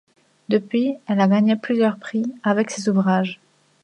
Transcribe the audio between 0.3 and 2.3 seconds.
Depuis, elle a gagné plusieurs prix